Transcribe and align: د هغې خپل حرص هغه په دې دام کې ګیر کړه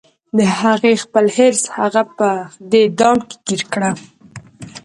د 0.37 0.39
هغې 0.59 0.93
خپل 1.03 1.25
حرص 1.35 1.61
هغه 1.77 2.03
په 2.17 2.29
دې 2.71 2.83
دام 2.99 3.17
کې 3.27 3.35
ګیر 3.47 3.61
کړه 3.73 3.91